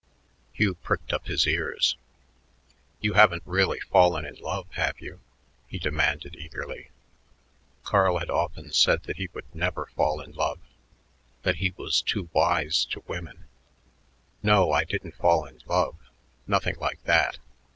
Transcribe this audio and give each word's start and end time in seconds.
Hugh 0.51 0.73
pricked 0.73 1.13
up 1.13 1.27
his 1.27 1.45
ears. 1.45 1.95
"You 3.01 3.13
haven't 3.13 3.43
really 3.45 3.79
fallen 3.79 4.25
in 4.25 4.33
love, 4.37 4.65
have 4.71 4.99
you?" 4.99 5.19
he 5.67 5.77
demanded 5.77 6.35
eagerly. 6.35 6.89
Carl 7.83 8.17
had 8.17 8.31
often 8.31 8.71
said 8.73 9.03
that 9.03 9.17
he 9.17 9.29
would 9.33 9.45
never 9.53 9.85
fall 9.95 10.19
in 10.19 10.31
love, 10.31 10.57
that 11.43 11.57
he 11.57 11.75
was 11.77 12.01
"too 12.01 12.29
wise" 12.33 12.83
to 12.85 13.03
women. 13.05 13.45
"No, 14.41 14.71
I 14.71 14.85
didn't 14.85 15.17
fall 15.17 15.45
in 15.45 15.59
love; 15.67 15.99
nothing 16.47 16.77
like 16.79 17.03
that. 17.03 17.37